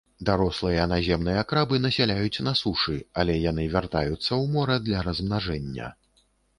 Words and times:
Дарослыя 0.27 0.85
наземныя 0.93 1.43
крабы 1.51 1.79
насяляюць 1.85 2.43
на 2.49 2.55
сушы, 2.63 2.97
але 3.23 3.39
яны 3.45 3.69
вяртаюцца 3.77 4.27
ў 4.27 4.53
мора 4.59 4.83
для 4.91 5.09
размнажэння. 5.11 5.97